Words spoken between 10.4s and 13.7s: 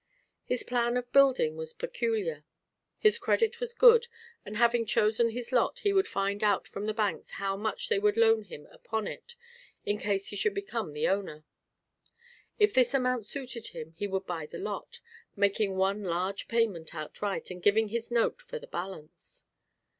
become the owner. If this amount suited